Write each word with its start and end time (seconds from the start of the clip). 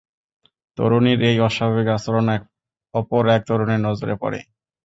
তরুণীর 0.77 1.19
এই 1.29 1.37
অস্বাভাবিক 1.47 1.87
আচরণ 1.97 2.27
অপর 2.93 3.23
এক 3.35 3.41
তরুণের 3.49 3.81
নজরে 3.87 4.15
পড়ে। 4.21 4.39